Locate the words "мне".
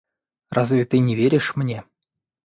1.55-1.83